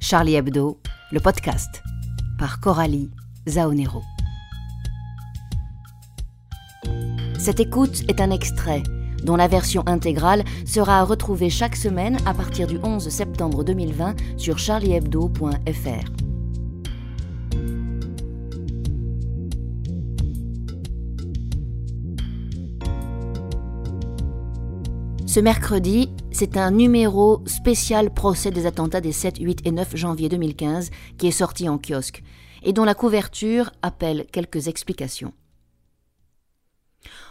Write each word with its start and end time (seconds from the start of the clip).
Charlie 0.00 0.36
Hebdo, 0.36 0.80
le 1.12 1.20
podcast, 1.20 1.82
par 2.38 2.60
Coralie 2.60 3.10
Zaonero. 3.48 4.02
Cette 7.38 7.60
écoute 7.60 8.02
est 8.08 8.20
un 8.20 8.30
extrait 8.30 8.82
dont 9.24 9.36
la 9.36 9.48
version 9.48 9.82
intégrale 9.86 10.44
sera 10.64 11.00
à 11.00 11.04
retrouver 11.04 11.50
chaque 11.50 11.76
semaine 11.76 12.16
à 12.26 12.32
partir 12.32 12.66
du 12.68 12.78
11 12.82 13.08
septembre 13.08 13.64
2020 13.64 14.14
sur 14.36 14.58
charliehebdo.fr. 14.58 16.12
Ce 25.26 25.40
mercredi, 25.40 26.10
c'est 26.38 26.56
un 26.56 26.70
numéro 26.70 27.42
spécial 27.46 28.14
procès 28.14 28.52
des 28.52 28.64
attentats 28.64 29.00
des 29.00 29.10
7, 29.10 29.38
8 29.40 29.66
et 29.66 29.72
9 29.72 29.96
janvier 29.96 30.28
2015 30.28 30.90
qui 31.18 31.26
est 31.26 31.32
sorti 31.32 31.68
en 31.68 31.78
kiosque 31.78 32.22
et 32.62 32.72
dont 32.72 32.84
la 32.84 32.94
couverture 32.94 33.72
appelle 33.82 34.24
quelques 34.30 34.68
explications. 34.68 35.32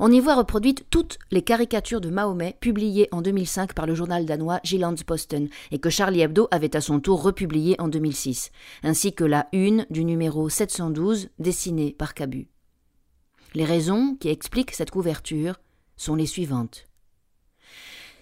On 0.00 0.12
y 0.12 0.20
voit 0.20 0.34
reproduites 0.34 0.84
toutes 0.90 1.18
les 1.30 1.40
caricatures 1.40 2.02
de 2.02 2.10
Mahomet 2.10 2.58
publiées 2.60 3.08
en 3.10 3.22
2005 3.22 3.72
par 3.72 3.86
le 3.86 3.94
journal 3.94 4.26
danois 4.26 4.60
Jyllands-Posten 4.64 5.48
et 5.70 5.78
que 5.78 5.88
Charlie 5.88 6.20
Hebdo 6.20 6.48
avait 6.50 6.76
à 6.76 6.82
son 6.82 7.00
tour 7.00 7.22
republiées 7.22 7.76
en 7.78 7.88
2006, 7.88 8.50
ainsi 8.82 9.14
que 9.14 9.24
la 9.24 9.48
une 9.54 9.86
du 9.88 10.04
numéro 10.04 10.50
712 10.50 11.30
dessinée 11.38 11.96
par 11.98 12.12
Cabu. 12.12 12.50
Les 13.54 13.64
raisons 13.64 14.14
qui 14.20 14.28
expliquent 14.28 14.72
cette 14.72 14.90
couverture 14.90 15.58
sont 15.96 16.16
les 16.16 16.26
suivantes. 16.26 16.89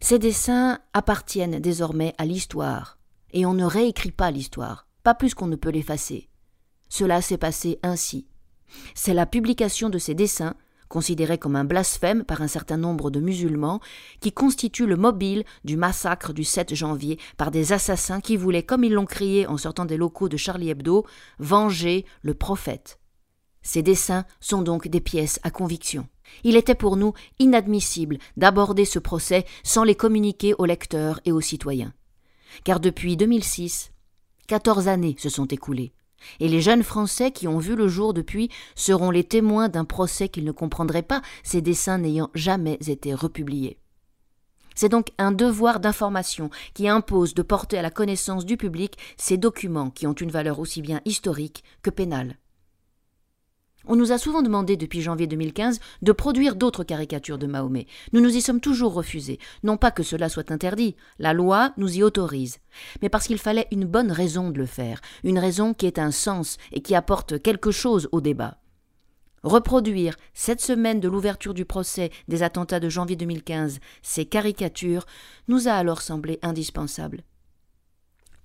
Ces 0.00 0.18
dessins 0.18 0.78
appartiennent 0.92 1.60
désormais 1.60 2.14
à 2.18 2.24
l'histoire, 2.24 2.98
et 3.32 3.46
on 3.46 3.54
ne 3.54 3.64
réécrit 3.64 4.10
pas 4.10 4.30
l'histoire, 4.30 4.86
pas 5.02 5.14
plus 5.14 5.34
qu'on 5.34 5.46
ne 5.46 5.56
peut 5.56 5.70
l'effacer. 5.70 6.28
Cela 6.88 7.22
s'est 7.22 7.38
passé 7.38 7.78
ainsi. 7.82 8.26
C'est 8.94 9.14
la 9.14 9.26
publication 9.26 9.88
de 9.88 9.98
ces 9.98 10.14
dessins, 10.14 10.54
considérés 10.88 11.38
comme 11.38 11.56
un 11.56 11.64
blasphème 11.64 12.24
par 12.24 12.42
un 12.42 12.48
certain 12.48 12.76
nombre 12.76 13.10
de 13.10 13.20
musulmans, 13.20 13.80
qui 14.20 14.32
constitue 14.32 14.86
le 14.86 14.96
mobile 14.96 15.44
du 15.64 15.76
massacre 15.76 16.32
du 16.32 16.44
7 16.44 16.74
janvier 16.74 17.18
par 17.36 17.50
des 17.50 17.72
assassins 17.72 18.20
qui 18.20 18.36
voulaient, 18.36 18.62
comme 18.62 18.84
ils 18.84 18.92
l'ont 18.92 19.06
crié 19.06 19.46
en 19.46 19.56
sortant 19.56 19.84
des 19.84 19.96
locaux 19.96 20.28
de 20.28 20.36
Charlie 20.36 20.70
Hebdo, 20.70 21.04
venger 21.38 22.04
le 22.22 22.34
prophète. 22.34 23.00
Ces 23.62 23.82
dessins 23.82 24.24
sont 24.40 24.62
donc 24.62 24.86
des 24.86 25.00
pièces 25.00 25.40
à 25.42 25.50
conviction. 25.50 26.06
Il 26.44 26.56
était 26.56 26.74
pour 26.74 26.96
nous 26.96 27.12
inadmissible 27.38 28.18
d'aborder 28.36 28.84
ce 28.84 28.98
procès 28.98 29.44
sans 29.62 29.84
les 29.84 29.94
communiquer 29.94 30.54
aux 30.58 30.64
lecteurs 30.64 31.20
et 31.24 31.32
aux 31.32 31.40
citoyens. 31.40 31.92
Car 32.64 32.80
depuis 32.80 33.16
2006, 33.16 33.92
quatorze 34.46 34.88
années 34.88 35.16
se 35.18 35.28
sont 35.28 35.46
écoulées, 35.46 35.92
et 36.40 36.48
les 36.48 36.60
jeunes 36.60 36.82
Français 36.82 37.30
qui 37.30 37.48
ont 37.48 37.58
vu 37.58 37.76
le 37.76 37.88
jour 37.88 38.14
depuis 38.14 38.50
seront 38.74 39.10
les 39.10 39.24
témoins 39.24 39.68
d'un 39.68 39.84
procès 39.84 40.28
qu'ils 40.28 40.44
ne 40.44 40.52
comprendraient 40.52 41.02
pas, 41.02 41.22
ces 41.42 41.60
dessins 41.60 41.98
n'ayant 41.98 42.30
jamais 42.34 42.78
été 42.86 43.14
republiés. 43.14 43.78
C'est 44.74 44.90
donc 44.90 45.10
un 45.16 45.32
devoir 45.32 45.80
d'information 45.80 46.50
qui 46.74 46.86
impose 46.86 47.32
de 47.32 47.42
porter 47.42 47.78
à 47.78 47.82
la 47.82 47.90
connaissance 47.90 48.44
du 48.44 48.58
public 48.58 48.98
ces 49.16 49.38
documents 49.38 49.90
qui 49.90 50.06
ont 50.06 50.12
une 50.12 50.30
valeur 50.30 50.58
aussi 50.58 50.82
bien 50.82 51.00
historique 51.06 51.64
que 51.82 51.90
pénale. 51.90 52.36
On 53.88 53.94
nous 53.96 54.10
a 54.10 54.18
souvent 54.18 54.42
demandé 54.42 54.76
depuis 54.76 55.00
janvier 55.00 55.26
2015 55.26 55.78
de 56.02 56.12
produire 56.12 56.56
d'autres 56.56 56.82
caricatures 56.82 57.38
de 57.38 57.46
Mahomet. 57.46 57.86
Nous 58.12 58.20
nous 58.20 58.36
y 58.36 58.42
sommes 58.42 58.60
toujours 58.60 58.94
refusés. 58.94 59.38
Non 59.62 59.76
pas 59.76 59.92
que 59.92 60.02
cela 60.02 60.28
soit 60.28 60.50
interdit, 60.50 60.96
la 61.18 61.32
loi 61.32 61.72
nous 61.76 61.96
y 61.96 62.02
autorise, 62.02 62.58
mais 63.00 63.08
parce 63.08 63.26
qu'il 63.26 63.38
fallait 63.38 63.68
une 63.70 63.84
bonne 63.84 64.10
raison 64.10 64.50
de 64.50 64.58
le 64.58 64.66
faire, 64.66 65.00
une 65.22 65.38
raison 65.38 65.72
qui 65.72 65.86
ait 65.86 66.00
un 66.00 66.10
sens 66.10 66.56
et 66.72 66.82
qui 66.82 66.94
apporte 66.94 67.40
quelque 67.40 67.70
chose 67.70 68.08
au 68.10 68.20
débat. 68.20 68.58
Reproduire, 69.44 70.16
cette 70.34 70.60
semaine 70.60 70.98
de 70.98 71.08
l'ouverture 71.08 71.54
du 71.54 71.64
procès 71.64 72.10
des 72.26 72.42
attentats 72.42 72.80
de 72.80 72.88
janvier 72.88 73.14
2015, 73.14 73.78
ces 74.02 74.26
caricatures, 74.26 75.06
nous 75.46 75.68
a 75.68 75.72
alors 75.72 76.02
semblé 76.02 76.40
indispensable. 76.42 77.22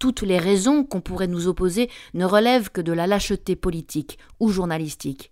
Toutes 0.01 0.23
les 0.23 0.39
raisons 0.39 0.83
qu'on 0.83 0.99
pourrait 0.99 1.27
nous 1.27 1.47
opposer 1.47 1.87
ne 2.15 2.25
relèvent 2.25 2.71
que 2.71 2.81
de 2.81 2.91
la 2.91 3.05
lâcheté 3.05 3.55
politique 3.55 4.17
ou 4.39 4.49
journalistique. 4.49 5.31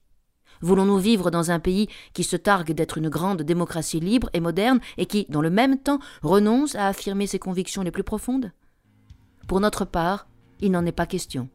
Voulons-nous 0.61 0.99
vivre 0.99 1.31
dans 1.31 1.49
un 1.49 1.59
pays 1.59 1.87
qui 2.13 2.23
se 2.23 2.35
targue 2.35 2.73
d'être 2.73 2.99
une 2.99 3.09
grande 3.09 3.41
démocratie 3.41 3.99
libre 3.99 4.29
et 4.33 4.39
moderne 4.39 4.79
et 4.99 5.07
qui, 5.07 5.25
dans 5.27 5.41
le 5.41 5.49
même 5.49 5.79
temps, 5.79 5.97
renonce 6.21 6.75
à 6.75 6.85
affirmer 6.85 7.25
ses 7.25 7.39
convictions 7.39 7.81
les 7.81 7.89
plus 7.89 8.03
profondes? 8.03 8.51
Pour 9.47 9.59
notre 9.59 9.85
part, 9.85 10.27
il 10.59 10.69
n'en 10.69 10.85
est 10.85 10.91
pas 10.91 11.07
question, 11.07 11.49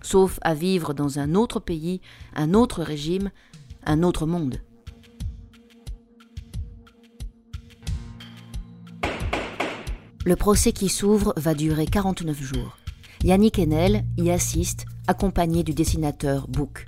sauf 0.00 0.38
à 0.42 0.54
vivre 0.54 0.94
dans 0.94 1.18
un 1.18 1.34
autre 1.34 1.58
pays, 1.58 2.00
un 2.36 2.54
autre 2.54 2.84
régime, 2.84 3.32
un 3.84 4.04
autre 4.04 4.24
monde. 4.24 4.60
Le 10.26 10.34
procès 10.34 10.72
qui 10.72 10.88
s'ouvre 10.88 11.32
va 11.36 11.54
durer 11.54 11.86
49 11.86 12.42
jours. 12.42 12.76
Yannick 13.22 13.60
Enel 13.60 14.04
y 14.16 14.30
assiste, 14.30 14.84
accompagné 15.06 15.62
du 15.62 15.72
dessinateur 15.72 16.48
Book. 16.48 16.84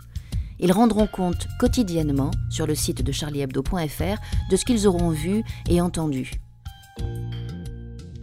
Ils 0.59 0.73
rendront 0.73 1.07
compte 1.07 1.47
quotidiennement 1.61 2.33
sur 2.51 2.67
le 2.67 2.75
site 2.75 3.01
de 3.01 3.13
charliehebdo.fr 3.13 4.17
de 4.51 4.57
ce 4.57 4.65
qu'ils 4.65 4.89
auront 4.89 5.11
vu 5.11 5.45
et 5.69 5.81
entendu. 5.81 6.33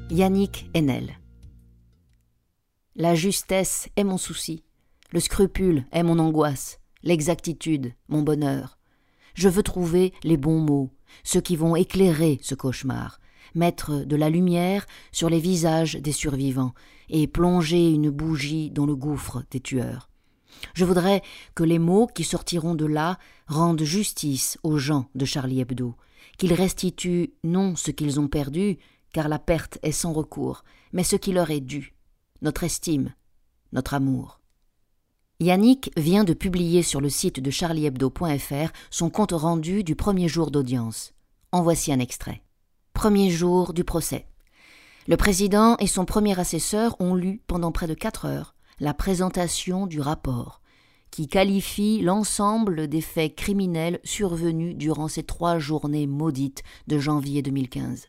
Yannick 0.09 0.69
Enel 0.75 1.17
La 2.97 3.15
justesse 3.15 3.87
est 3.95 4.03
mon 4.03 4.17
souci, 4.17 4.65
le 5.13 5.21
scrupule 5.21 5.85
est 5.93 6.03
mon 6.03 6.19
angoisse, 6.19 6.81
l'exactitude 7.03 7.93
mon 8.09 8.21
bonheur. 8.21 8.79
Je 9.33 9.47
veux 9.47 9.63
trouver 9.63 10.11
les 10.25 10.35
bons 10.35 10.59
mots, 10.59 10.89
ceux 11.23 11.39
qui 11.39 11.55
vont 11.55 11.77
éclairer 11.77 12.37
ce 12.41 12.53
cauchemar, 12.53 13.21
mettre 13.53 14.05
de 14.05 14.15
la 14.15 14.29
lumière 14.29 14.85
sur 15.11 15.29
les 15.29 15.39
visages 15.39 15.95
des 15.95 16.11
survivants 16.11 16.73
et 17.09 17.27
plonger 17.27 17.91
une 17.91 18.09
bougie 18.09 18.71
dans 18.71 18.85
le 18.85 18.95
gouffre 18.95 19.43
des 19.51 19.59
tueurs. 19.59 20.09
Je 20.73 20.85
voudrais 20.85 21.21
que 21.53 21.63
les 21.63 21.79
mots 21.79 22.07
qui 22.07 22.23
sortiront 22.23 22.75
de 22.75 22.85
là 22.85 23.19
rendent 23.47 23.83
justice 23.83 24.57
aux 24.63 24.77
gens 24.77 25.09
de 25.15 25.25
Charlie 25.25 25.61
Hebdo, 25.61 25.95
qu'ils 26.37 26.53
restituent 26.53 27.33
non 27.43 27.75
ce 27.75 27.91
qu'ils 27.91 28.19
ont 28.19 28.27
perdu, 28.27 28.77
car 29.13 29.27
la 29.27 29.39
perte 29.39 29.77
est 29.83 29.91
sans 29.91 30.13
recours, 30.13 30.63
mais 30.93 31.03
ce 31.03 31.15
qui 31.15 31.31
leur 31.31 31.51
est 31.51 31.61
dû, 31.61 31.93
notre 32.41 32.63
estime, 32.63 33.13
notre 33.71 33.93
amour. 33.93 34.39
Yannick 35.41 35.91
vient 35.97 36.23
de 36.23 36.33
publier 36.33 36.81
sur 36.81 37.01
le 37.01 37.09
site 37.09 37.41
de 37.41 37.51
charliehebdo.fr 37.51 38.71
son 38.89 39.09
compte 39.09 39.33
rendu 39.33 39.83
du 39.83 39.95
premier 39.95 40.29
jour 40.29 40.49
d'audience. 40.49 41.13
En 41.51 41.61
voici 41.61 41.91
un 41.91 41.99
extrait. 41.99 42.44
Premier 42.95 43.29
jour 43.29 43.73
du 43.73 43.83
procès. 43.83 44.25
Le 45.05 45.17
président 45.17 45.75
et 45.77 45.85
son 45.85 46.05
premier 46.05 46.39
assesseur 46.39 46.95
ont 47.01 47.13
lu 47.13 47.41
pendant 47.45 47.73
près 47.73 47.87
de 47.87 47.93
quatre 47.93 48.23
heures 48.23 48.55
la 48.79 48.93
présentation 48.93 49.85
du 49.85 49.99
rapport, 49.99 50.61
qui 51.11 51.27
qualifie 51.27 52.01
l'ensemble 52.01 52.87
des 52.87 53.01
faits 53.01 53.35
criminels 53.35 53.99
survenus 54.05 54.77
durant 54.77 55.09
ces 55.09 55.23
trois 55.23 55.59
journées 55.59 56.07
maudites 56.07 56.63
de 56.87 56.97
janvier 56.97 57.41
2015. 57.41 58.07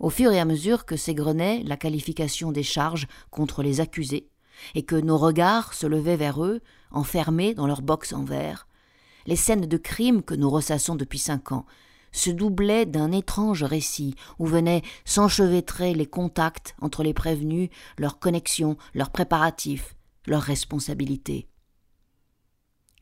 Au 0.00 0.08
fur 0.08 0.32
et 0.32 0.40
à 0.40 0.46
mesure 0.46 0.86
que 0.86 0.96
s'égrenait 0.96 1.62
la 1.62 1.76
qualification 1.76 2.52
des 2.52 2.64
charges 2.64 3.06
contre 3.30 3.62
les 3.62 3.80
accusés, 3.80 4.30
et 4.74 4.82
que 4.82 4.96
nos 4.96 5.18
regards 5.18 5.74
se 5.74 5.86
levaient 5.86 6.16
vers 6.16 6.42
eux, 6.42 6.62
enfermés 6.90 7.52
dans 7.52 7.66
leur 7.66 7.82
box 7.82 8.14
en 8.14 8.24
verre, 8.24 8.66
les 9.26 9.36
scènes 9.36 9.66
de 9.66 9.76
crime 9.76 10.22
que 10.22 10.34
nous 10.34 10.48
ressassons 10.48 10.96
depuis 10.96 11.18
cinq 11.18 11.52
ans 11.52 11.66
se 12.16 12.30
doublait 12.30 12.86
d'un 12.86 13.12
étrange 13.12 13.62
récit 13.62 14.14
où 14.38 14.46
venaient 14.46 14.82
s'enchevêtrer 15.04 15.94
les 15.94 16.06
contacts 16.06 16.74
entre 16.80 17.02
les 17.02 17.14
prévenus, 17.14 17.68
leurs 17.98 18.18
connexions, 18.18 18.76
leurs 18.94 19.10
préparatifs, 19.10 19.94
leurs 20.26 20.42
responsabilités. 20.42 21.46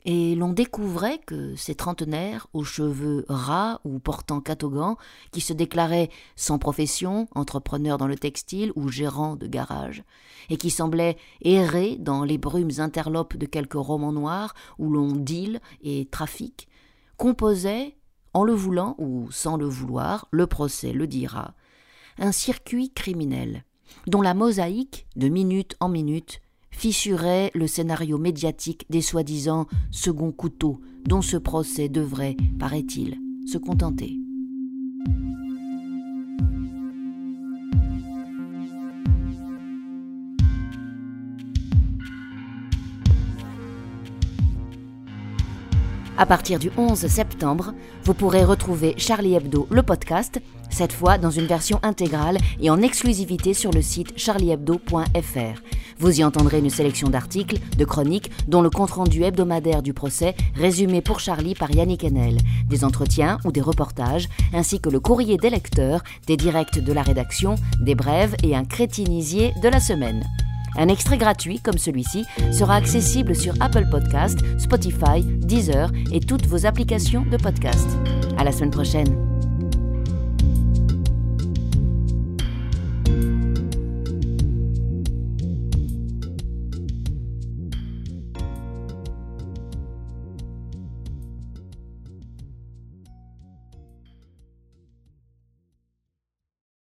Et 0.07 0.35
l'on 0.35 0.53
découvrait 0.53 1.19
que 1.19 1.57
ces 1.57 1.75
trentenaires 1.75 2.47
aux 2.53 2.65
cheveux 2.65 3.25
ras 3.29 3.81
ou 3.85 3.99
portant 3.99 4.43
catogan, 4.43 4.97
qui 5.33 5.41
se 5.41 5.55
déclaraient 5.55 6.11
sans 6.37 6.59
profession, 6.59 7.27
entrepreneurs 7.35 7.97
dans 7.97 8.07
le 8.07 8.19
textile 8.19 8.71
ou 8.77 8.89
gérants 8.89 9.37
de 9.37 9.47
garage, 9.47 10.05
et 10.51 10.59
qui 10.59 10.69
semblaient 10.69 11.17
errer 11.41 11.97
dans 11.99 12.23
les 12.23 12.37
brumes 12.37 12.73
interlopes 12.79 13.39
de 13.39 13.47
quelques 13.47 13.75
romans 13.75 14.13
noirs 14.13 14.55
où 14.79 14.91
l'on 14.91 15.13
deal 15.13 15.61
et 15.83 16.07
trafique, 16.11 16.69
composaient 17.17 17.97
en 18.35 18.45
le 18.45 18.53
voulant 18.53 18.95
ou 18.99 19.29
sans 19.31 19.57
le 19.57 19.67
vouloir, 19.67 20.29
le 20.31 20.47
procès 20.47 20.93
le 20.93 21.07
dira, 21.07 21.55
un 22.19 22.33
circuit 22.33 22.91
criminel, 22.91 23.65
dont 24.07 24.23
la 24.23 24.35
mosaïque, 24.35 25.07
de 25.17 25.29
minute 25.29 25.77
en 25.81 25.89
minute, 25.89 26.41
fissurait 26.71 27.51
le 27.55 27.67
scénario 27.67 28.19
médiatique 28.19 28.87
des 28.91 29.03
soi-disant 29.03 29.67
second 29.91 30.33
couteaux 30.33 30.81
dont 31.05 31.23
ce 31.23 31.37
procès 31.37 31.89
devrait, 31.89 32.37
paraît-il, 32.59 33.19
se 33.47 33.59
contenter. 33.59 34.19
À 46.17 46.27
partir 46.27 46.61
du 46.61 46.71
11 46.77 47.09
septembre, 47.09 47.75
vous 48.05 48.15
pourrez 48.15 48.45
retrouver 48.45 48.95
Charlie 48.99 49.35
Hebdo, 49.35 49.67
le 49.69 49.83
podcast, 49.83 50.41
cette 50.71 50.93
fois 50.93 51.19
dans 51.19 51.31
une 51.31 51.47
version 51.47 51.81
intégrale 51.83 52.39
et 52.61 52.71
en 52.71 52.81
exclusivité 52.83 53.53
sur 53.53 53.73
le 53.73 53.83
site 53.83 54.17
charliehebdo.fr. 54.17 55.61
Vous 55.99 56.21
y 56.21 56.23
entendrez 56.23 56.61
une 56.61 56.71
sélection 56.71 57.09
d'articles, 57.09 57.59
de 57.77 57.85
chroniques, 57.85 58.31
dont 58.47 58.63
le 58.63 58.71
compte-rendu 58.71 59.25
hebdomadaire 59.25 59.83
du 59.83 59.93
procès, 59.93 60.37
résumé 60.55 61.01
pour 61.01 61.19
Charlie 61.19 61.57
par 61.57 61.73
Yannick 61.73 62.05
Enel, 62.05 62.39
des 62.69 62.85
entretiens 62.85 63.39
ou 63.45 63.51
des 63.51 63.61
reportages, 63.61 64.29
ainsi 64.53 64.81
que 64.81 64.91
le 64.91 65.01
courrier 65.01 65.37
des 65.37 65.51
lecteurs, 65.51 66.05
des 66.29 66.37
directs 66.37 66.79
de 66.79 66.93
la 66.93 67.03
rédaction, 67.03 67.57
des 67.81 67.97
brèves 67.97 68.37
et 68.45 68.55
un 68.55 68.65
crétinisier 68.65 69.53
de 69.63 69.69
la 69.69 69.81
semaine. 69.81 70.25
Un 70.77 70.89
extrait 70.89 71.19
gratuit 71.19 71.61
comme 71.61 71.79
celui-ci 71.79 72.25
sera 72.53 72.77
accessible 72.77 73.35
sur 73.35 73.55
Apple 73.61 73.89
Podcast, 73.91 74.39
Spotify, 74.59 75.23
Deezer 75.23 75.91
et 76.13 76.21
toutes 76.21 76.47
vos 76.47 76.67
applications 76.67 77.25
de 77.31 77.37
podcast. 77.37 77.89
À 78.39 78.45
la 78.45 78.53
semaine 78.53 78.71
prochaine. 78.71 79.34